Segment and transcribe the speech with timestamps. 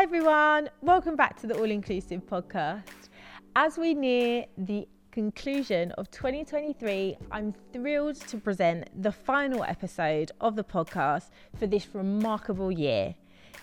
[0.00, 0.70] Hi, everyone.
[0.80, 3.10] Welcome back to the All Inclusive podcast.
[3.54, 10.56] As we near the conclusion of 2023, I'm thrilled to present the final episode of
[10.56, 11.28] the podcast
[11.58, 13.14] for this remarkable year.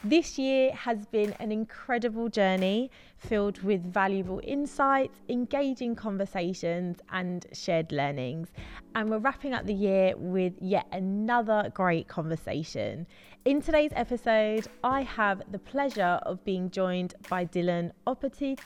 [0.04, 7.92] This year has been an incredible journey filled with valuable insights, engaging conversations, and shared
[7.92, 8.50] learnings.
[8.94, 13.08] And we're wrapping up the year with yet another great conversation.
[13.44, 18.60] In today's episode, I have the pleasure of being joined by Dylan Aupetit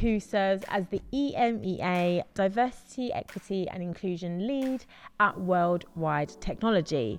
[0.00, 4.84] who serves as the EMEA Diversity, Equity and Inclusion Lead
[5.18, 7.18] at Worldwide Technology.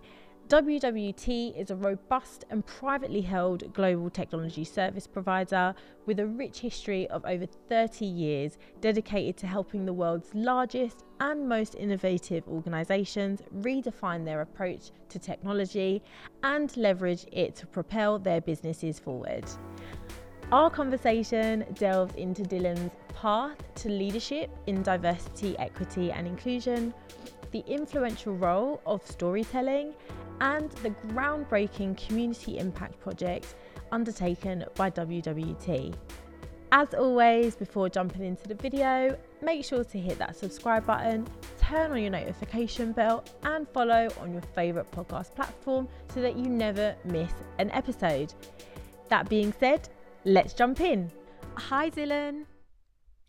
[0.50, 5.76] WWT is a robust and privately held global technology service provider
[6.08, 11.48] with a rich history of over 30 years dedicated to helping the world's largest and
[11.48, 16.02] most innovative organisations redefine their approach to technology
[16.42, 19.46] and leverage it to propel their businesses forward.
[20.52, 26.92] Our conversation delves into Dylan's path to leadership in diversity, equity, and inclusion,
[27.52, 29.94] the influential role of storytelling,
[30.42, 33.56] and the groundbreaking community impact project
[33.92, 35.96] undertaken by WWT.
[36.72, 41.92] As always, before jumping into the video, make sure to hit that subscribe button, turn
[41.92, 46.96] on your notification bell, and follow on your favourite podcast platform so that you never
[47.06, 48.34] miss an episode.
[49.10, 49.90] That being said,
[50.26, 51.12] let's jump in.
[51.56, 52.46] Hi, Dylan.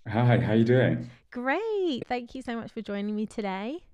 [0.06, 1.10] Hi, how are you doing?
[1.30, 2.02] Great.
[2.08, 3.84] Thank you so much for joining me today.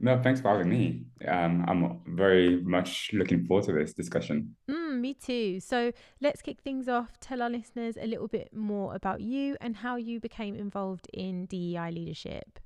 [0.00, 1.06] No, thanks for having me.
[1.26, 4.54] Um, I'm very much looking forward to this discussion.
[4.70, 5.58] Mm, me too.
[5.58, 7.18] So let's kick things off.
[7.20, 11.46] Tell our listeners a little bit more about you and how you became involved in
[11.46, 12.60] DEI leadership.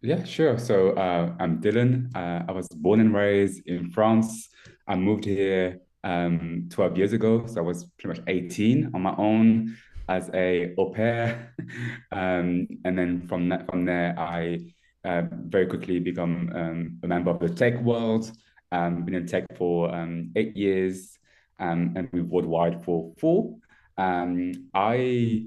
[0.00, 0.58] Yeah, sure.
[0.58, 2.10] So uh, I'm Dylan.
[2.16, 4.48] Uh, I was born and raised in France.
[4.88, 7.46] I moved here um, 12 years ago.
[7.46, 9.76] So I was pretty much 18 on my own
[10.08, 11.54] as a au pair.
[12.12, 14.58] um, and then from that, from there, I
[15.04, 18.30] uh, very quickly become um, a member of the tech world.
[18.70, 21.18] Um, been in tech for um, eight years
[21.58, 23.56] um, and we've worldwide for four.
[23.98, 25.46] Um, I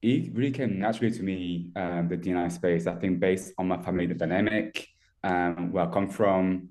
[0.00, 2.86] it really came naturally to me um, the DNI space.
[2.86, 4.88] I think based on my family dynamic,
[5.20, 6.70] where I come from,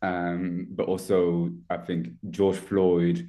[0.00, 3.28] but also I think George Floyd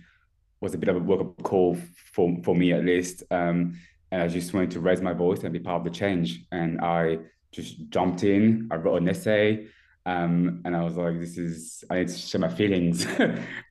[0.60, 1.78] was a bit of a wake up call
[2.14, 3.24] for for me at least.
[3.30, 3.76] And
[4.12, 6.46] I just wanted to raise my voice and be part of the change.
[6.52, 7.20] And I
[7.58, 8.70] just jumped in.
[8.72, 9.68] I wrote an essay.
[10.06, 13.06] Um, and I was like, this is, I need to share my feelings.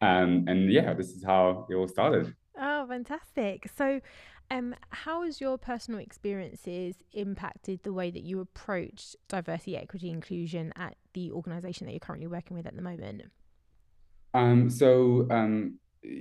[0.02, 2.34] um, and yeah, this is how it all started.
[2.60, 3.70] Oh, fantastic.
[3.76, 4.00] So,
[4.50, 10.72] um, how has your personal experiences impacted the way that you approach diversity, equity, inclusion
[10.76, 13.22] at the organisation that you're currently working with at the moment?
[14.34, 15.78] Um, so, um,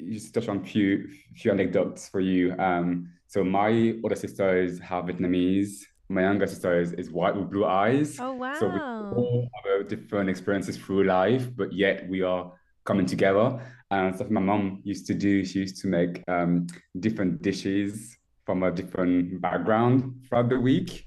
[0.10, 2.54] just touch on a few few anecdotes for you.
[2.58, 7.50] Um, so my older sister is half Vietnamese, my younger sister is, is white with
[7.50, 8.18] blue eyes.
[8.20, 8.54] Oh wow!
[8.60, 12.52] So we all have different experiences through life, but yet we are
[12.84, 13.60] coming together.
[13.92, 16.68] And stuff my mom used to do, she used to make um,
[17.00, 21.06] different dishes from a different background throughout the week.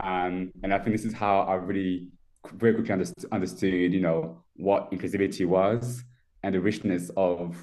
[0.00, 2.08] Um, and I think this is how I really
[2.54, 6.04] very quickly understood, understood, you know, what inclusivity was
[6.42, 7.56] and the richness of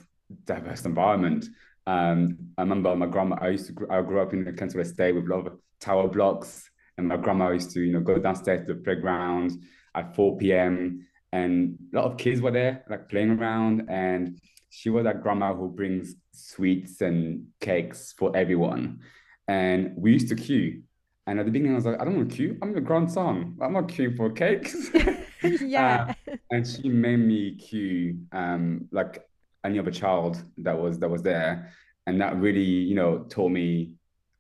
[0.46, 1.46] diverse environment.
[1.88, 3.38] Um, I remember my grandma.
[3.40, 3.88] I used to.
[3.90, 7.18] I grew up in a council estate with a lot of tower blocks, and my
[7.18, 9.52] grandma used to, you know, go downstairs to the playground
[9.96, 11.08] at 4 p.m.
[11.32, 13.90] And a lot of kids were there, like playing around.
[13.90, 14.40] And
[14.70, 19.02] she was that grandma who brings sweets and cakes for everyone.
[19.48, 20.84] And we used to queue.
[21.28, 22.58] And at the beginning, I was like, I don't want to queue.
[22.62, 23.58] I'm your grandson.
[23.62, 24.90] I'm not queuing for cakes.
[25.62, 26.14] yeah.
[26.28, 29.26] Uh, and she made me queue um, like
[29.64, 31.72] any other child that was that was there.
[32.08, 33.96] And that really, you know, taught me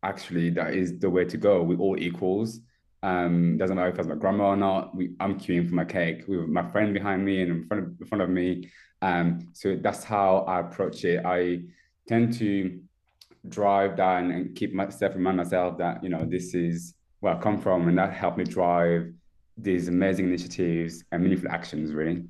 [0.06, 1.64] actually that is the way to go.
[1.64, 2.62] We're all equals.
[3.04, 4.96] Um, doesn't matter if it's my grandma or not.
[4.96, 7.90] We, I'm queuing for my cake with my friend behind me and in front of,
[8.00, 8.70] in front of me.
[9.02, 11.24] Um, so that's how I approach it.
[11.25, 11.62] I
[12.07, 12.80] tend to
[13.50, 17.60] drive that and keep myself remind myself that you know this is where I come
[17.62, 19.13] from, and that helped me drive
[19.58, 21.94] these amazing initiatives and meaningful actions.
[21.94, 22.24] Really.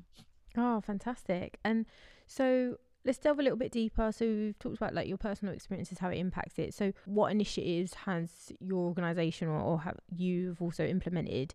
[0.56, 1.58] Oh, fantastic!
[1.64, 1.86] And
[2.26, 2.76] so
[3.06, 4.10] let's delve a little bit deeper.
[4.12, 6.74] So we've talked about like your personal experiences, how it impacts it.
[6.74, 11.54] So what initiatives has your organisation or, or have you've also implemented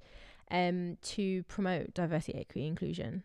[0.50, 3.24] um, to promote diversity, equity, inclusion?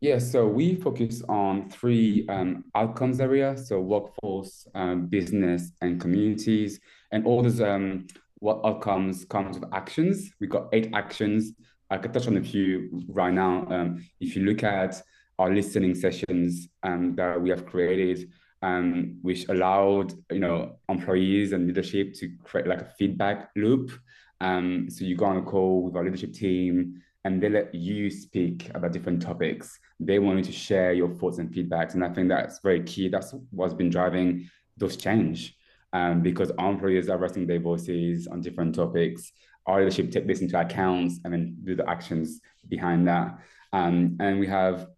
[0.00, 6.78] Yeah, so we focus on three um, outcomes area, so workforce, um, business, and communities,
[7.10, 8.06] and all those um,
[8.38, 10.30] what outcomes comes with actions.
[10.40, 11.52] We got eight actions.
[11.90, 13.66] I could touch on a few right now.
[13.70, 15.02] Um, if you look at
[15.38, 18.30] our listening sessions um, that we have created,
[18.62, 23.92] um, which allowed you know employees and leadership to create like a feedback loop.
[24.40, 28.10] Um, so you go on a call with our leadership team, and they let you
[28.10, 29.78] speak about different topics.
[30.00, 33.08] They want you to share your thoughts and feedbacks, and I think that's very key.
[33.08, 35.54] That's what's been driving those change.
[35.94, 39.32] Um, because our employees are resting their voices on different topics.
[39.66, 43.38] Our leadership take this into account and then do the actions behind that.
[43.72, 44.88] Um, and we have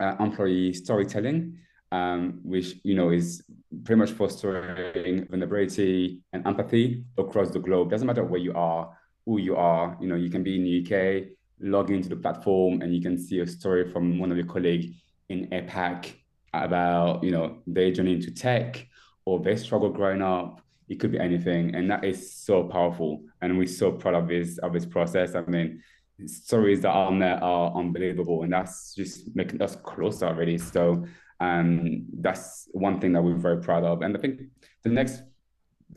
[0.00, 1.58] uh, employee storytelling,
[1.92, 3.44] um, which you know is
[3.84, 7.90] pretty much fostering vulnerability and empathy across the globe.
[7.90, 9.96] Doesn't matter where you are, who you are.
[10.00, 11.28] You know, you can be in the UK,
[11.60, 14.86] log into the platform, and you can see a story from one of your colleagues
[15.28, 16.12] in APAC
[16.54, 18.86] about you know their journey into tech
[19.24, 20.60] or their struggle growing up.
[20.88, 23.24] It could be anything, and that is so powerful.
[23.42, 25.34] And we're so proud of this of this process.
[25.34, 25.82] I mean,
[26.24, 30.56] stories that are on there are unbelievable, and that's just making us closer already.
[30.58, 31.04] So
[31.40, 34.02] um, that's one thing that we're very proud of.
[34.02, 34.42] And I think
[34.82, 35.22] the next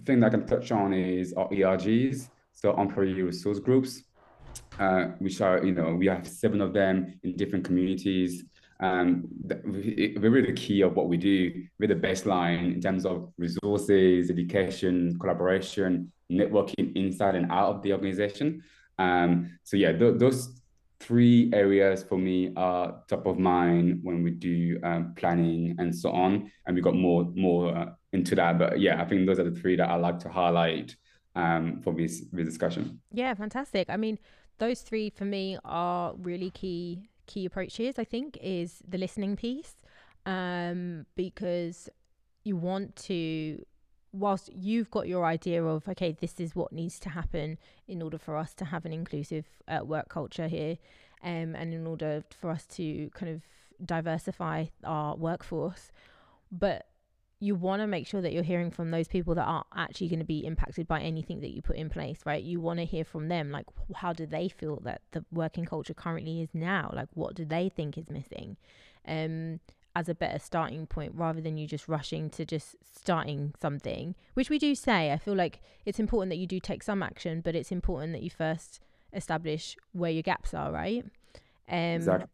[0.06, 4.04] thing that I can touch on is our ERGs, so employee resource groups,
[4.80, 8.44] uh, which are, you know, we have seven of them in different communities.
[8.82, 9.28] Um,
[9.66, 11.64] we're really the key of what we do.
[11.80, 17.94] We're the baseline in terms of resources, education, collaboration, networking inside and out of the
[17.94, 18.64] organization.
[19.00, 20.62] Um, so yeah, th- those
[21.00, 26.12] three areas for me are top of mind when we do um, planning and so
[26.12, 26.52] on.
[26.66, 29.60] And we got more more uh, into that, but yeah, I think those are the
[29.60, 30.96] three that I like to highlight
[31.36, 33.02] um, for this this discussion.
[33.12, 33.90] Yeah, fantastic.
[33.90, 34.20] I mean,
[34.58, 37.98] those three for me are really key key approaches.
[37.98, 39.76] I think is the listening piece,
[40.26, 41.90] um, because
[42.44, 43.64] you want to
[44.12, 47.58] whilst you've got your idea of okay this is what needs to happen
[47.88, 50.78] in order for us to have an inclusive uh, work culture here
[51.24, 53.42] um, and in order for us to kind of
[53.86, 55.92] diversify our workforce.
[56.52, 56.88] But
[57.40, 60.20] you want to make sure that you're hearing from those people that are actually going
[60.20, 62.44] to be impacted by anything that you put in place right?
[62.44, 63.66] You want to hear from them like
[63.96, 66.92] how do they feel that the working culture currently is now?
[66.94, 68.58] Like what do they think is missing?
[69.08, 69.62] Um
[69.96, 74.50] as a better starting point rather than you just rushing to just starting something, which
[74.50, 75.12] we do say.
[75.12, 78.24] I feel like it's important that you do take some action, but it's important that
[78.24, 78.80] you first
[79.14, 81.04] establish where your gaps are, right?
[81.68, 82.28] Um, exactly.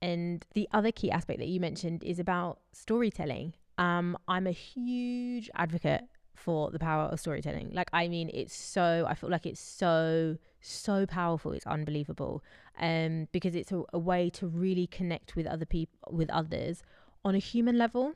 [0.00, 3.54] And the other key aspect that you mentioned is about storytelling.
[3.78, 6.02] Um, I'm a huge advocate
[6.38, 7.70] for the power of storytelling.
[7.72, 11.52] Like, I mean, it's so, I feel like it's so, so powerful.
[11.52, 12.42] It's unbelievable.
[12.80, 16.82] Um, because it's a, a way to really connect with other people, with others
[17.24, 18.14] on a human level.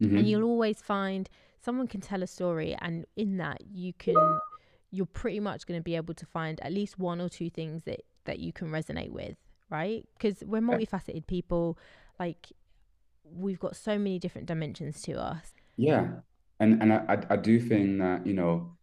[0.00, 0.16] Mm-hmm.
[0.18, 1.28] And you'll always find
[1.60, 4.16] someone can tell a story, and in that, you can,
[4.90, 7.84] you're pretty much going to be able to find at least one or two things
[7.84, 9.36] that, that you can resonate with,
[9.70, 10.06] right?
[10.16, 11.78] Because we're multifaceted people.
[12.18, 12.48] Like,
[13.24, 15.54] we've got so many different dimensions to us.
[15.76, 16.08] Yeah
[16.62, 18.76] and and I, I do think that you know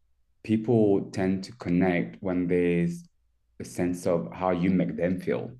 [0.43, 3.03] people tend to connect when there's
[3.59, 5.51] a sense of how you make them feel.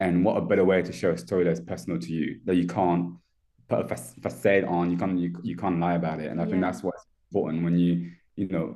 [0.00, 2.66] And what a better way to show a story that's personal to you that you
[2.66, 3.14] can't
[3.68, 4.90] put a facade on.
[4.90, 6.30] You can't you, you can't lie about it.
[6.30, 6.50] And i yeah.
[6.50, 8.74] think that's what's important when you you know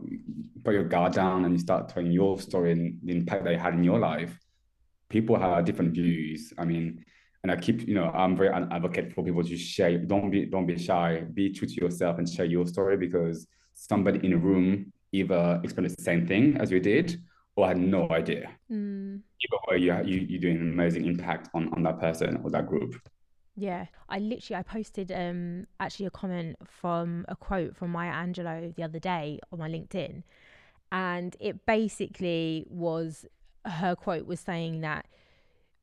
[0.63, 3.61] put your guard down and you start telling your story and the impact that it
[3.61, 4.39] had in your life.
[5.09, 6.53] People have different views.
[6.59, 7.05] I mean
[7.49, 9.97] and I keep, you know, I'm very an advocate for people to share.
[9.99, 11.21] Don't be, don't be shy.
[11.33, 15.97] Be true to yourself and share your story because somebody in a room either experienced
[15.99, 17.23] the same thing as you did
[17.55, 18.51] or had no idea.
[18.69, 19.21] Mm.
[19.45, 22.67] Either way, you you you're doing an amazing impact on on that person or that
[22.67, 23.01] group.
[23.55, 28.75] Yeah, I literally I posted um actually a comment from a quote from Maya Angelou
[28.75, 30.25] the other day on my LinkedIn,
[30.91, 33.25] and it basically was
[33.65, 35.07] her quote was saying that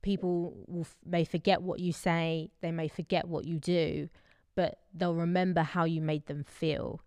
[0.03, 4.09] people will, may forget what you say, they may forget what you do,
[4.55, 7.01] but they'll remember how you made them feel.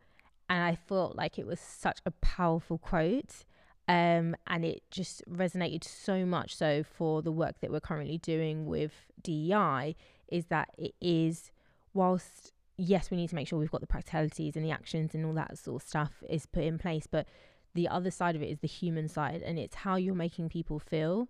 [0.51, 3.45] And I thought like it was such a powerful quote.
[3.89, 8.67] Um, and it just resonated so much so for the work that we're currently doing
[8.67, 9.95] with DEI
[10.27, 11.53] is that it is
[11.95, 15.25] whilst yes we need to make sure we've got the practicalities and the actions and
[15.25, 17.29] all that sort of stuff is put in place but
[17.75, 20.81] the other side of it is the human side and it's how you're making people
[20.81, 21.29] feel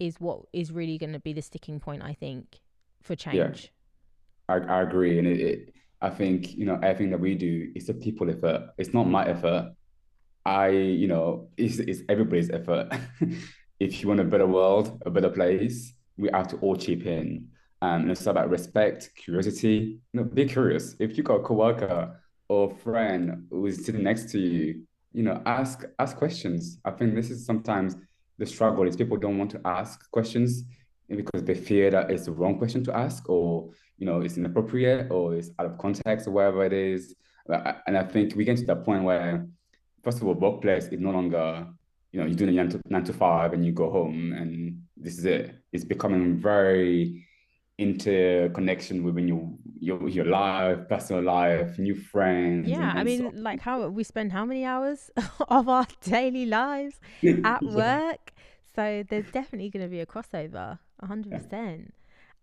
[0.00, 2.58] is what is really going to be the sticking point, I think,
[3.02, 3.70] for change.
[4.48, 5.18] Yeah, I, I agree.
[5.18, 8.70] And it, it, I think, you know, everything that we do is a people effort.
[8.78, 9.74] It's not my effort.
[10.44, 12.88] I, you know, it's, it's everybody's effort.
[13.80, 17.48] if you want a better world, a better place, we have to all chip in.
[17.82, 20.00] Um, and it's about respect, curiosity.
[20.12, 20.96] You know, be curious.
[20.98, 25.42] If you got a coworker or friend who is sitting next to you, you know,
[25.46, 26.78] ask ask questions.
[26.84, 27.96] I think this is sometimes
[28.40, 30.64] the struggle is people don't want to ask questions
[31.08, 33.68] because they fear that it's the wrong question to ask or
[33.98, 37.14] you know it's inappropriate or it's out of context or whatever it is.
[37.86, 39.46] And i think we get to that point where
[40.02, 41.66] first of all workplace is no longer
[42.12, 44.82] you know you're doing a nine to, nine to five and you go home and
[44.96, 45.54] this is it.
[45.72, 47.26] It's becoming very
[47.80, 52.68] interconnection within your your your life, personal life, new friends.
[52.68, 53.30] Yeah, I mean, so.
[53.34, 55.10] like how we spend how many hours
[55.48, 57.00] of our daily lives
[57.44, 58.32] at work.
[58.76, 61.38] So there's definitely going to be a crossover, hundred yeah.
[61.38, 61.94] percent.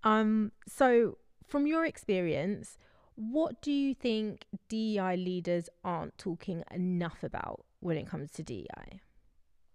[0.03, 2.77] Um, so from your experience,
[3.15, 9.00] what do you think DEI leaders aren't talking enough about when it comes to DEI?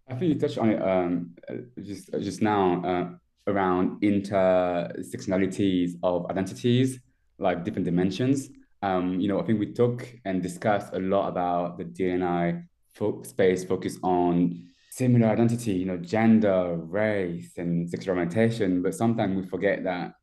[0.09, 1.35] I think you touched on it um,
[1.81, 2.83] just just now.
[2.85, 7.01] Uh, around intersectionalities of identities,
[7.39, 8.51] like different dimensions.
[8.83, 13.23] Um, you know, I think we talk and discuss a lot about the DNI fo-
[13.23, 18.83] space focus on similar identity, you know, gender, race, and sexual orientation.
[18.83, 20.15] But sometimes we forget that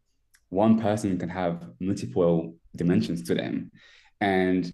[0.49, 3.71] one person can have multiple dimensions to them,
[4.19, 4.71] and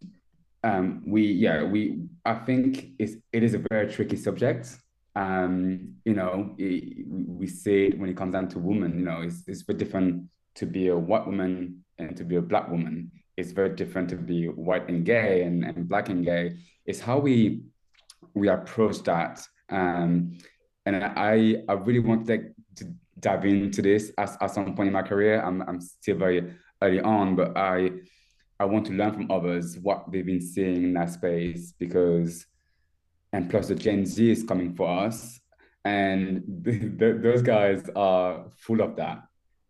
[0.63, 4.77] um, we, yeah, we, I think it's it is a very tricky subject
[5.15, 9.21] um, you know, it, we say it when it comes down to women, you know,
[9.21, 13.11] it's, it's very different to be a white woman and to be a black woman.
[13.37, 16.57] It's very different to be white and gay and, and black and gay.
[16.85, 17.63] It's how we
[18.33, 19.45] we approach that.
[19.69, 20.37] Um,
[20.85, 24.93] and I I really want to, to dive into this at, at some point in
[24.93, 25.41] my career.
[25.41, 27.91] I'm I'm still very early on, but I
[28.59, 32.45] I want to learn from others what they've been seeing in that space because
[33.35, 35.41] and plus the Gen Z is coming for us,
[35.83, 36.41] and
[37.27, 39.23] those guys are full of that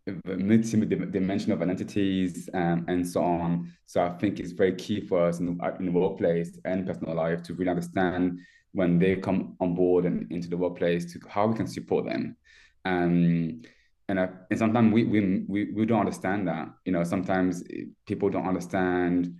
[0.06, 3.72] the multi-dimension of identities um, and so on.
[3.86, 7.16] So I think it's very key for us in the, in the workplace and personal
[7.16, 8.38] life to really understand
[8.70, 12.36] when they come on board and into the workplace to how we can support them.
[12.84, 13.62] Um,
[14.08, 16.68] and, I, and sometimes we, we, we, we don't understand that.
[16.84, 17.64] You know, sometimes
[18.06, 19.34] people don't understand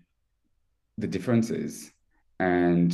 [0.98, 1.92] the differences.
[2.40, 2.92] And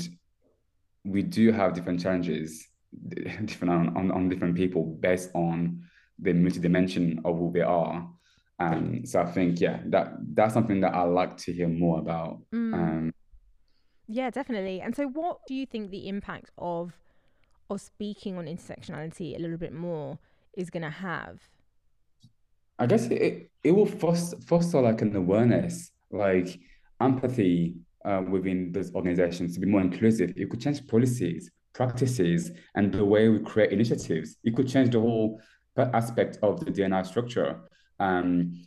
[1.05, 2.69] we do have different challenges,
[3.45, 5.83] different on, on, on different people based on
[6.19, 8.09] the multi-dimension of who they are.
[8.59, 12.41] Um, so I think, yeah, that that's something that I like to hear more about.
[12.55, 12.75] Mm.
[12.75, 13.15] Um,
[14.07, 14.81] yeah, definitely.
[14.81, 16.93] And so, what do you think the impact of
[17.71, 20.19] of speaking on intersectionality a little bit more
[20.55, 21.41] is going to have?
[22.79, 26.61] I guess it it will foster foster like an awareness, like
[27.01, 30.33] empathy uh, within those organizations to be more inclusive.
[30.37, 34.37] It could change policies, practices, and the way we create initiatives.
[34.45, 35.41] It could change the whole
[35.77, 37.61] aspect of the DNI structure.
[37.99, 38.63] Um,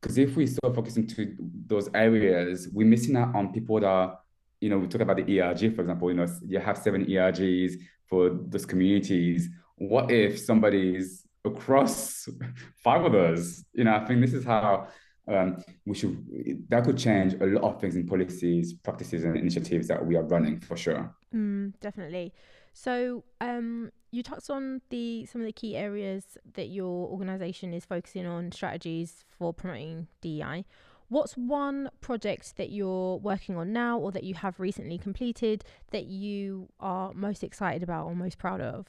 [0.00, 1.34] because if we start focusing to
[1.66, 4.18] those areas, we're missing out on people that are,
[4.60, 7.72] you know, we talk about the ERG, for example, you know, you have seven ERGs
[8.06, 9.48] for those communities.
[9.76, 12.28] What if somebody's across
[12.84, 13.64] five of those?
[13.72, 14.88] You know, I think this is how
[15.28, 16.24] um, we should
[16.68, 20.22] that could change a lot of things in policies, practices, and initiatives that we are
[20.22, 21.14] running for sure.
[21.34, 22.32] Mm, definitely.
[22.72, 27.84] So um, you touched on the some of the key areas that your organisation is
[27.84, 30.64] focusing on strategies for promoting DEI.
[31.08, 36.06] What's one project that you're working on now, or that you have recently completed, that
[36.06, 38.86] you are most excited about or most proud of?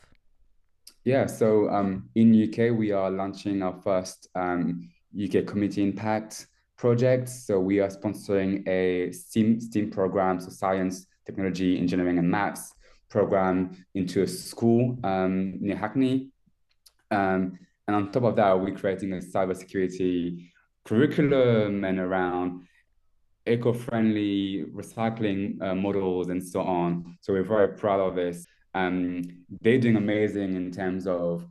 [1.04, 7.30] Yeah, so um, in UK we are launching our first um, UK Community Impact project.
[7.30, 12.74] So we are sponsoring a STEAM, STEAM program, so science, technology, engineering, and maths
[13.10, 16.32] program into a school um, near Hackney.
[17.12, 17.58] Um,
[17.88, 20.50] and on top of that, we're creating a cybersecurity
[20.84, 22.68] curriculum and around
[23.48, 27.18] eco-friendly recycling uh, models and so on.
[27.22, 28.46] So we're very proud of this.
[28.74, 29.24] Um,
[29.62, 31.48] they're doing amazing in terms of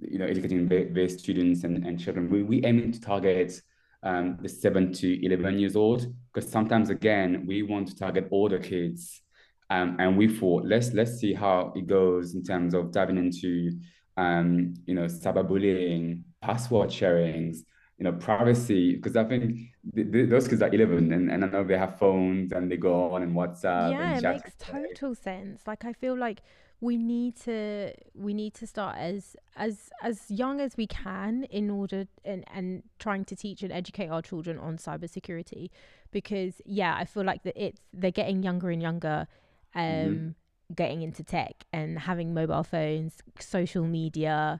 [0.00, 2.28] you know, educating their students and, and children.
[2.30, 3.60] We, we aim to target
[4.02, 8.58] um, the seven to 11 years old, because sometimes, again, we want to target older
[8.58, 9.22] kids.
[9.68, 13.78] Um, and we thought, let's, let's see how it goes in terms of diving into,
[14.16, 17.58] um, you know, cyberbullying, password sharings,
[17.98, 19.58] you know, privacy, because I think
[19.94, 22.78] th- th- those kids are 11 and, and I know they have phones and they
[22.78, 23.92] go on and WhatsApp.
[23.92, 25.62] Yeah, and it makes total sense.
[25.66, 26.40] Like, I feel like
[26.80, 31.68] we need to we need to start as as as young as we can in
[31.68, 35.68] order and and trying to teach and educate our children on cybersecurity.
[36.10, 39.28] Because yeah I feel like that it's they're getting younger and younger
[39.74, 40.28] um mm-hmm.
[40.74, 44.58] getting into tech and having mobile phones social media.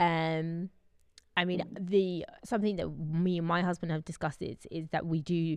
[0.00, 0.70] Um
[1.36, 5.20] I mean the something that me and my husband have discussed is is that we
[5.20, 5.56] do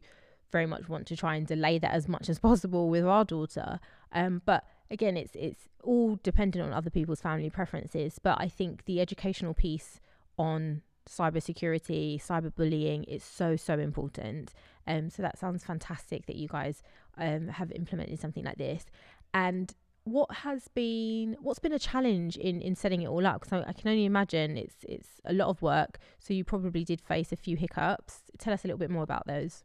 [0.51, 3.79] very much want to try and delay that as much as possible with our daughter.
[4.11, 8.85] Um but again it's it's all dependent on other people's family preferences but i think
[8.85, 9.99] the educational piece
[10.37, 13.03] on cybersecurity, cyberbullying.
[13.07, 14.53] is so so important.
[14.87, 16.83] Um, so that sounds fantastic that you guys
[17.17, 18.85] um, have implemented something like this.
[19.33, 19.73] And
[20.03, 23.41] what has been what's been a challenge in in setting it all up?
[23.41, 25.99] Because I, I can only imagine it's it's a lot of work.
[26.19, 28.21] So you probably did face a few hiccups.
[28.37, 29.63] Tell us a little bit more about those.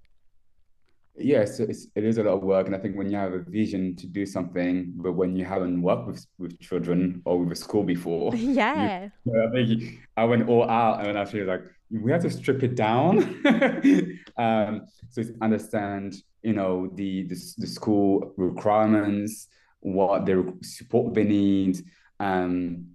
[1.21, 3.41] Yes, it's, it is a lot of work, and I think when you have a
[3.41, 7.57] vision to do something, but when you haven't worked with with children or with a
[7.57, 12.13] school before, yeah, you, I think I went all out, and I feel like we
[12.13, 13.43] have to strip it down.
[14.37, 19.49] um, so understand, you know, the, the the school requirements,
[19.81, 21.83] what their support they need.
[22.19, 22.87] Um,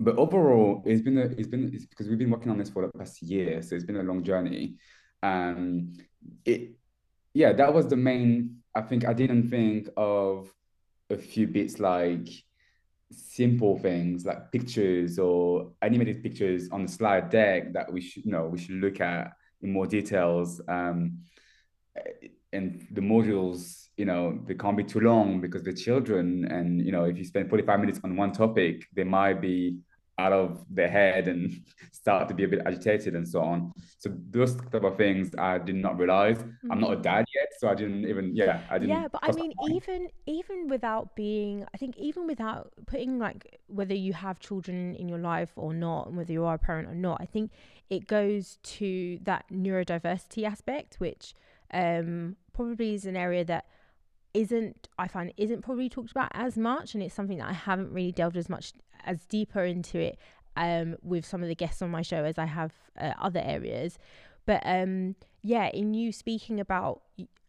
[0.00, 2.86] but overall, it's been a, it's been it's because we've been working on this for
[2.86, 4.74] the past year, so it's been a long journey.
[5.22, 5.92] Um,
[6.44, 6.77] it
[7.38, 8.56] yeah, that was the main.
[8.74, 10.52] I think I didn't think of
[11.08, 12.28] a few bits like
[13.12, 18.32] simple things like pictures or animated pictures on the slide deck that we should you
[18.32, 20.60] know we should look at in more details.
[20.66, 21.18] Um,
[22.52, 26.90] and the modules, you know, they can't be too long because the children, and you
[26.90, 29.78] know, if you spend 45 minutes on one topic, they might be
[30.18, 33.72] out of their head and start to be a bit agitated and so on.
[33.98, 36.38] So those type of things I did not realize.
[36.38, 36.72] Mm-hmm.
[36.72, 37.02] I'm not a mm-hmm.
[37.02, 40.68] dad yet, so I didn't even yeah, I didn't Yeah, but I mean even even
[40.68, 45.52] without being I think even without putting like whether you have children in your life
[45.56, 47.52] or not and whether you are a parent or not, I think
[47.90, 51.34] it goes to that neurodiversity aspect which
[51.72, 53.66] um probably is an area that
[54.38, 57.92] isn't I find isn't probably talked about as much and it's something that I haven't
[57.92, 58.72] really delved as much
[59.04, 60.16] as deeper into it
[60.56, 63.98] um, with some of the guests on my show as I have uh, other areas.
[64.46, 67.02] But um, yeah, in you speaking about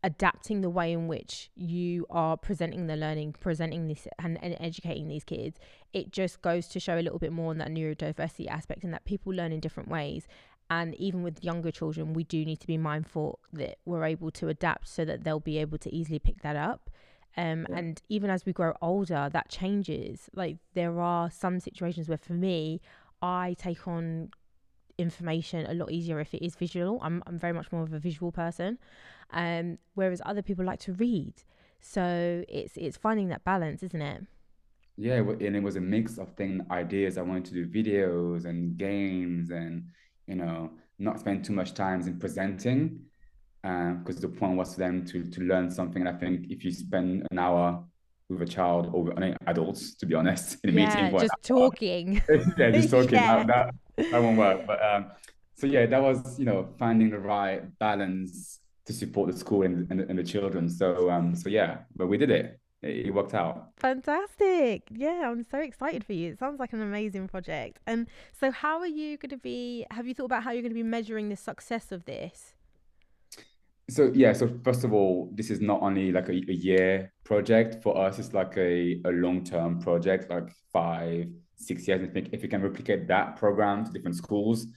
[0.03, 5.07] adapting the way in which you are presenting the learning, presenting this and, and educating
[5.07, 5.59] these kids,
[5.93, 9.05] it just goes to show a little bit more on that neurodiversity aspect and that
[9.05, 10.27] people learn in different ways.
[10.69, 14.49] And even with younger children, we do need to be mindful that we're able to
[14.49, 16.89] adapt so that they'll be able to easily pick that up.
[17.37, 17.77] Um, yeah.
[17.77, 20.29] And even as we grow older, that changes.
[20.33, 22.81] Like there are some situations where, for me,
[23.21, 24.29] I take on
[24.97, 26.99] information a lot easier if it is visual.
[27.01, 28.77] I'm I'm very much more of a visual person,
[29.31, 31.33] um, whereas other people like to read.
[31.79, 34.23] So it's it's finding that balance, isn't it?
[34.97, 37.17] Yeah, and it was a mix of thing ideas.
[37.17, 39.85] I wanted to do videos and games, and
[40.29, 43.01] you know, not spend too much time in presenting
[43.61, 46.05] because uh, the point was for them to to learn something.
[46.05, 47.83] And I think if you spend an hour
[48.29, 51.33] with a child or I mean, adults, to be honest, in a yeah, meeting, just
[51.43, 52.21] talking,
[52.57, 53.43] yeah, just talking, yeah.
[53.43, 54.67] That, that, that won't work.
[54.67, 55.11] But um,
[55.55, 59.89] so yeah, that was you know finding the right balance to support the school and,
[59.91, 60.69] and, and the children.
[60.69, 62.59] So um, so yeah, but we did it.
[62.81, 63.71] It, worked out.
[63.77, 64.83] Fantastic.
[64.89, 66.31] Yeah, I'm so excited for you.
[66.31, 67.79] It sounds like an amazing project.
[67.85, 68.07] And
[68.39, 69.85] so, how are you going to be?
[69.91, 72.53] Have you thought about how you're going to be measuring the success of this?
[73.89, 77.81] so yeah so first of all this is not only like a, a year project
[77.81, 82.43] for us it's like a, a long-term project like five six years i think if
[82.43, 84.67] you can replicate that program to different schools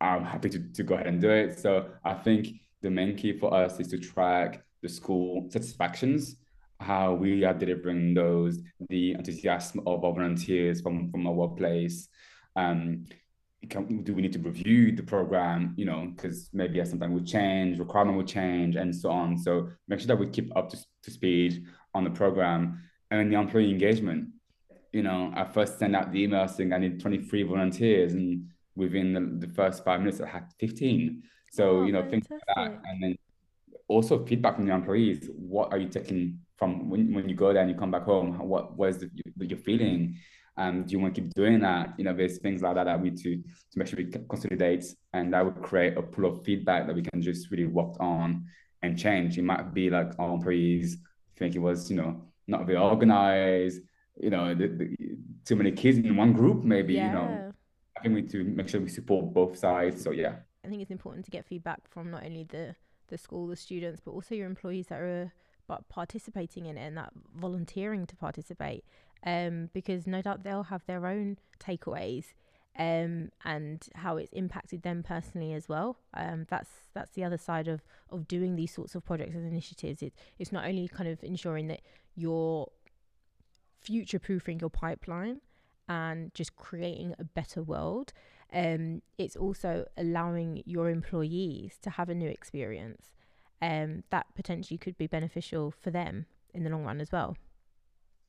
[0.00, 2.48] i'm happy to, to go ahead and do it so i think
[2.82, 6.36] the main key for us is to track the school satisfactions
[6.80, 12.08] how we are delivering those the enthusiasm of our volunteers from from our workplace.
[12.54, 13.04] Um,
[13.68, 17.78] can, do we need to review the program you know because maybe something will change
[17.78, 19.38] requirement will change and so on.
[19.38, 22.82] So make sure that we keep up to, to speed on the program.
[23.10, 24.30] And the employee engagement
[24.96, 29.12] you know i first sent out the email saying i need 23 volunteers and within
[29.12, 32.30] the, the first five minutes i had 15 so oh, you know fantastic.
[32.30, 32.80] things like that.
[32.88, 33.16] and then
[33.88, 37.62] also feedback from the employees what are you taking from when, when you go there
[37.62, 40.16] and you come back home what was the, you're feeling
[40.58, 41.94] um, do you want to keep doing that?
[41.98, 44.86] You know, there's things like that that we need to, to make sure we consolidate
[45.12, 48.46] and that would create a pool of feedback that we can just really work on
[48.82, 49.36] and change.
[49.36, 50.96] It might be like our employees
[51.36, 53.82] think it was, you know, not very organized,
[54.18, 54.96] you know, the, the,
[55.44, 57.06] too many kids in one group, maybe, yeah.
[57.06, 57.52] you know.
[57.96, 60.02] I think we need to make sure we support both sides.
[60.02, 60.36] So yeah.
[60.64, 62.74] I think it's important to get feedback from not only the
[63.08, 65.32] the school, the students, but also your employees that are
[65.66, 68.84] but participating in it and that volunteering to participate
[69.24, 72.26] um, because no doubt they'll have their own takeaways
[72.78, 75.98] um, and how it's impacted them personally as well.
[76.14, 80.02] Um, that's that's the other side of of doing these sorts of projects and initiatives.
[80.02, 81.80] It, it's not only kind of ensuring that
[82.14, 82.70] you're
[83.80, 85.40] future proofing your pipeline
[85.88, 88.12] and just creating a better world.
[88.52, 93.12] Um, it's also allowing your employees to have a new experience
[93.60, 97.36] um, that potentially could be beneficial for them in the long run as well.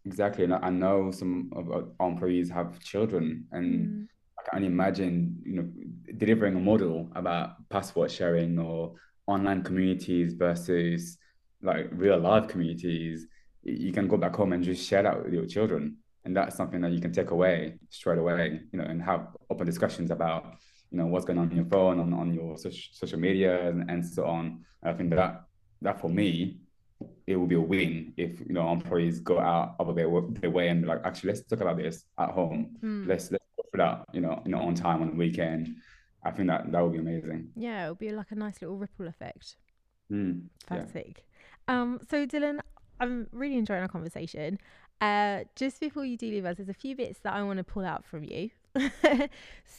[0.06, 4.08] Exactly, and I know some of our employees have children, and mm.
[4.40, 5.70] I can only imagine, you know,
[6.18, 8.94] delivering a model about passport sharing or
[9.28, 11.18] online communities versus
[11.62, 13.28] like real life communities.
[13.64, 16.82] You can go back home and just share that with your children, and that's something
[16.82, 20.58] that you can take away straight away, you know, and have open discussions about,
[20.92, 23.90] you know, what's going on on your phone, on, on your social, social media, and,
[23.90, 24.66] and so on.
[24.84, 25.46] I think that
[25.82, 26.58] that for me
[27.28, 30.10] it will be a win if you know employees go out of their,
[30.42, 32.76] their way and be like, actually, let's talk about this at home.
[32.84, 33.08] Mm.
[33.08, 35.78] Let's let's go for that, you know, you know, on time on the weekend.
[36.26, 37.52] I think that that would be amazing.
[37.56, 39.56] Yeah, it would be like a nice little ripple effect.
[40.12, 41.26] Mm, Fantastic.
[41.70, 41.82] Yeah.
[41.82, 42.60] Um, so Dylan,
[43.00, 44.60] I'm really enjoying our conversation.
[45.00, 47.64] Uh, just before you do leave us, there's a few bits that I want to
[47.64, 48.50] pull out from you.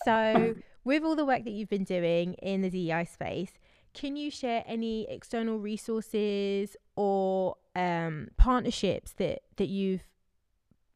[0.04, 0.54] so,
[0.84, 3.52] with all the work that you've been doing in the DEI space,
[3.94, 10.02] can you share any external resources or um, partnerships that that you've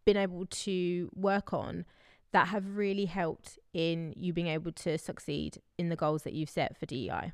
[0.05, 1.85] been able to work on
[2.33, 6.51] that have really helped in you being able to succeed in the goals that you've
[6.51, 7.33] set for DEI?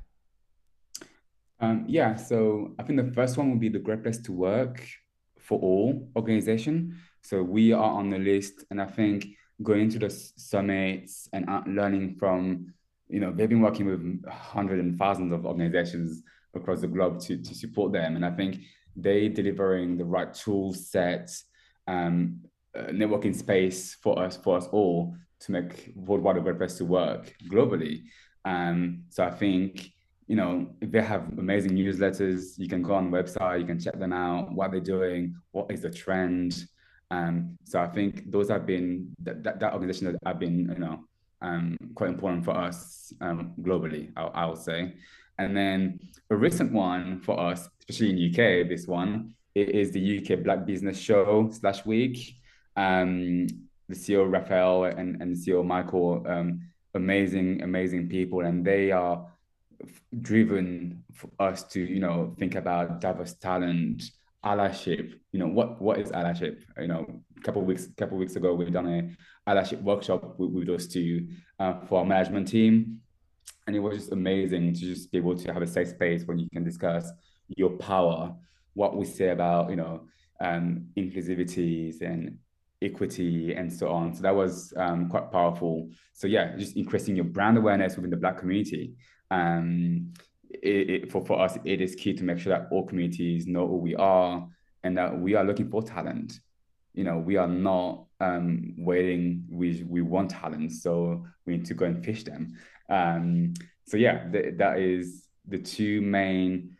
[1.61, 4.85] Um, yeah, so I think the first one would be the Great Place to Work
[5.49, 6.73] for All organization.
[7.21, 9.25] So we are on the list, and I think
[9.61, 12.73] going to the summits and learning from
[13.09, 16.21] you know, they've been working with hundreds and thousands of organizations
[16.53, 18.15] across the globe to, to support them.
[18.15, 18.61] And I think
[18.95, 21.31] they delivering the right tool set,
[21.87, 22.41] um,
[22.75, 28.03] uh, networking space for us, for us all to make Worldwide WordPress to work globally.
[28.45, 29.91] Um, so I think,
[30.29, 34.13] you know, they have amazing newsletters, you can go on website, you can check them
[34.13, 36.65] out, what they're doing, what is the trend.
[37.09, 40.77] Um, so I think those have been that, that, that organization that have been, you
[40.77, 40.99] know,
[41.41, 44.93] um, quite important for us um, globally, I, I, would say.
[45.39, 50.19] And then a recent one for us, especially in UK, this one it is the
[50.19, 52.35] UK Black Business Show slash Week.
[52.75, 53.47] Um,
[53.87, 56.61] the CEO Raphael and, and CEO Michael, um,
[56.93, 59.25] amazing, amazing people, and they are
[60.21, 64.03] driven for us to you know think about diverse talent
[64.45, 67.05] allyship you know what what is allyship you know
[67.37, 69.09] a couple weeks a couple weeks ago we've done a
[69.49, 71.27] allyship workshop with, with those two
[71.59, 73.01] uh, for our management team.
[73.67, 76.37] And it was just amazing to just be able to have a safe space where
[76.37, 77.11] you can discuss
[77.47, 78.35] your power,
[78.73, 80.07] what we say about, you know,
[80.41, 82.37] um, inclusivities and
[82.81, 84.13] equity and so on.
[84.13, 85.89] So that was um, quite powerful.
[86.13, 88.93] So yeah, just increasing your brand awareness within the Black community.
[89.31, 90.13] Um,
[90.49, 93.67] it, it, for, for us, it is key to make sure that all communities know
[93.67, 94.47] who we are
[94.83, 96.39] and that we are looking for talent.
[96.93, 99.45] You know we are not um, waiting.
[99.49, 102.57] We we want talent so we need to go and fish them.
[102.89, 103.53] Um,
[103.85, 106.75] so yeah th- that is the two main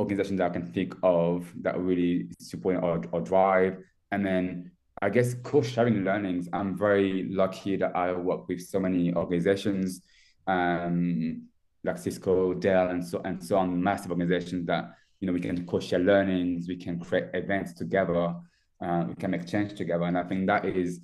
[0.00, 3.78] organizations that i can think of that really support our, our drive.
[4.10, 6.48] And then i guess course sharing learnings.
[6.52, 10.02] I'm very lucky that i work with so many organizations.
[10.46, 11.48] Um,
[11.84, 15.66] like cisco dell and so and so on massive organizations that you know we can
[15.66, 18.34] co-share learnings we can create events together
[18.84, 20.04] uh, we can make change together.
[20.04, 21.00] And I think that is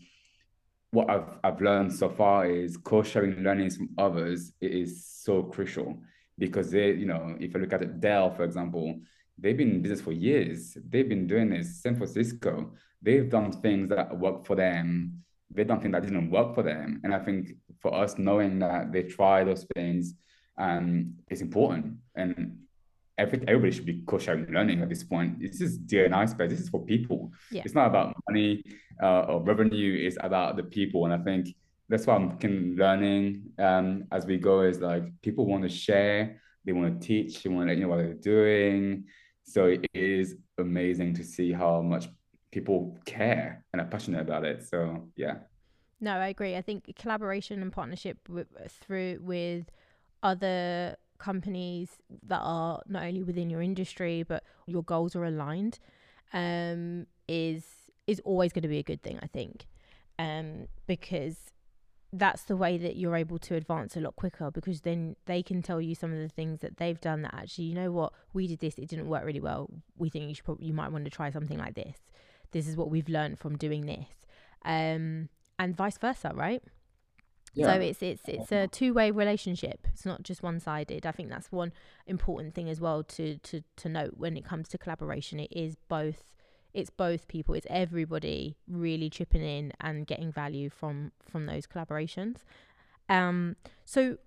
[0.91, 5.99] what I've, I've learned so far is co-sharing learnings from others is so crucial
[6.37, 8.99] because they, you know, if you look at Dell, for example,
[9.39, 10.77] they've been in business for years.
[10.89, 11.81] They've been doing this.
[11.83, 15.23] San Francisco, they've done things that work for them.
[15.51, 17.01] They've done things that didn't work for them.
[17.05, 20.15] And I think for us, knowing that they try those things
[20.61, 21.97] um, is important.
[22.15, 22.59] And
[23.19, 25.41] every, everybody should be co-sharing learning at this point.
[25.41, 26.51] This is DNI space.
[26.51, 27.33] This is for people.
[27.51, 27.63] Yeah.
[27.65, 28.63] It's not about money
[29.03, 30.07] uh, or revenue.
[30.07, 31.07] It's about the people.
[31.07, 31.57] And I think
[31.89, 32.39] that's why I'm
[32.77, 37.43] learning um, as we go is like people want to share, they want to teach,
[37.43, 39.05] they want to let you know what they're doing.
[39.45, 42.07] So it is amazing to see how much
[42.53, 44.63] people care and are passionate about it.
[44.69, 45.39] So yeah.
[46.03, 46.57] No, I agree.
[46.57, 49.67] I think collaboration and partnership with, through with
[50.23, 51.89] other companies
[52.27, 55.79] that are not only within your industry but your goals are aligned
[56.33, 57.65] um, is
[58.07, 59.67] is always going to be a good thing I think.
[60.19, 61.53] Um, because
[62.13, 65.63] that's the way that you're able to advance a lot quicker because then they can
[65.63, 68.13] tell you some of the things that they've done that actually you know what?
[68.33, 68.79] We did this.
[68.79, 69.71] It didn't work really well.
[69.97, 71.97] We think you should probably you might want to try something like this.
[72.53, 74.09] This is what we've learned from doing this.
[74.65, 75.29] Um,
[75.59, 76.63] and vice versa right
[77.53, 77.67] yeah.
[77.67, 79.87] So it's it's it's a two way relationship.
[79.93, 81.07] It's not just one sided.
[81.07, 81.73] I think that's one
[82.07, 85.41] important thing as well to to to note when it comes to collaboration.
[85.41, 86.25] It is both
[86.73, 87.55] it's both people.
[87.55, 92.39] It's everybody really chipping in and getting value from from those collaborations.
[93.09, 94.19] Um so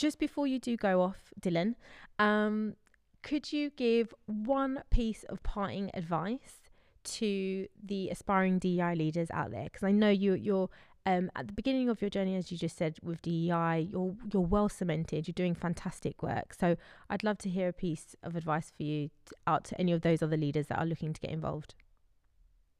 [0.00, 1.74] just before you do go off, Dylan,
[2.18, 2.74] um,
[3.22, 6.62] could you give one piece of parting advice
[7.02, 9.64] to the aspiring DEI leaders out there?
[9.64, 10.70] Because I know you you're
[11.10, 14.42] Um, at the beginning of your journey, as you just said with DEI, you're you're
[14.42, 15.26] well cemented.
[15.26, 16.54] You're doing fantastic work.
[16.54, 16.76] So
[17.08, 20.02] I'd love to hear a piece of advice for you to, out to any of
[20.02, 21.74] those other leaders that are looking to get involved.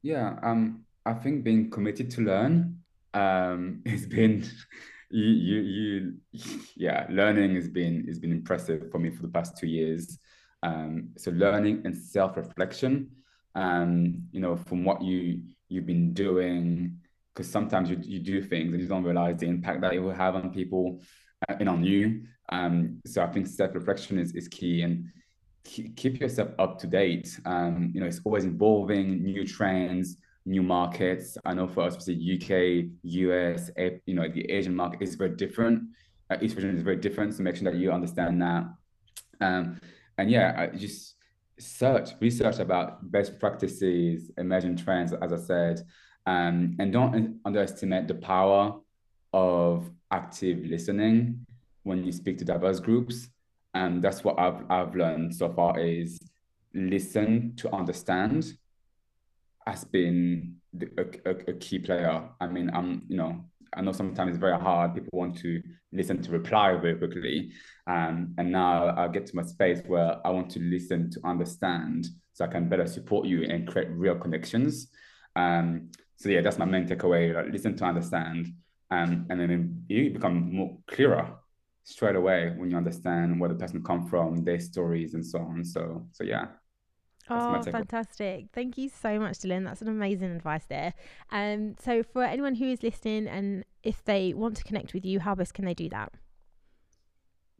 [0.01, 2.79] Yeah, um, I think being committed to learn
[3.13, 4.45] um, has been
[5.09, 5.59] you, you
[6.31, 10.19] you yeah learning has been has been impressive for me for the past two years.
[10.63, 13.11] Um, so learning and self reflection,
[13.55, 17.00] um, you know, from what you you've been doing,
[17.33, 20.13] because sometimes you you do things and you don't realize the impact that it will
[20.13, 21.01] have on people
[21.47, 22.23] uh, and on you.
[22.49, 25.05] Um, so I think self reflection is is key and
[25.63, 27.39] keep yourself up to date.
[27.45, 31.37] Um, you know, it's always evolving, new trends, new markets.
[31.45, 33.69] I know for us, see UK, US,
[34.05, 35.83] you know, the Asian market is very different.
[36.29, 37.35] Uh, each region is very different.
[37.35, 38.63] So make sure that you understand that.
[39.39, 39.79] Um,
[40.17, 41.15] and yeah, just
[41.59, 45.81] search, research about best practices, emerging trends, as I said,
[46.25, 48.79] um, and don't underestimate the power
[49.33, 51.45] of active listening
[51.83, 53.29] when you speak to diverse groups.
[53.73, 56.19] And that's what I've I've learned so far is
[56.73, 58.53] listen to understand
[59.67, 62.23] has been the, a, a, a, key player.
[62.39, 64.93] I mean, I'm you know I know sometimes it's very hard.
[64.93, 65.61] People want to
[65.93, 67.51] listen to reply very quickly,
[67.87, 72.07] um, and now I get to my space where I want to listen to understand,
[72.33, 74.87] so I can better support you and create real connections.
[75.35, 75.89] Um,
[76.21, 78.47] so yeah, that's my main takeaway: like, listen to understand,
[78.91, 81.35] um, and then you become more clearer
[81.83, 85.65] straight away when you understand where the person come from, their stories, and so on.
[85.65, 86.45] So so yeah.
[87.29, 88.47] Oh, fantastic.
[88.51, 89.63] Thank you so much, Dylan.
[89.63, 90.93] That's an amazing advice there.
[91.31, 95.19] Um, so, for anyone who is listening and if they want to connect with you,
[95.19, 96.11] how best can they do that?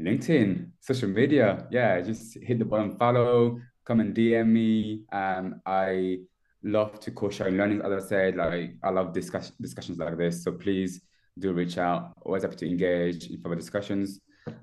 [0.01, 1.67] LinkedIn, social media.
[1.71, 5.03] Yeah, just hit the button follow, come and DM me.
[5.11, 6.17] Um, I
[6.63, 7.81] love to co sharing learning.
[7.81, 10.43] As I said, like I love discuss- discussions like this.
[10.43, 11.01] So please
[11.39, 12.13] do reach out.
[12.23, 14.19] Always happy to engage in further discussions.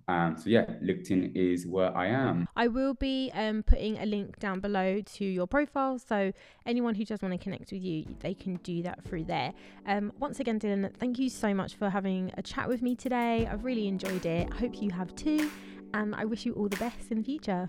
[0.09, 2.49] Um, so yeah, LinkedIn is where I am.
[2.57, 6.33] I will be um, putting a link down below to your profile, so
[6.67, 9.53] anyone who does want to connect with you, they can do that through there.
[9.87, 13.47] Um, once again, Dylan, thank you so much for having a chat with me today.
[13.51, 14.49] I've really enjoyed it.
[14.51, 15.51] I hope you have too,
[15.95, 17.69] and I wish you all the best in the future.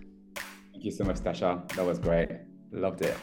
[0.71, 1.67] Thank you so much, Tasha.
[1.75, 2.29] That was great.
[2.71, 3.17] Loved it.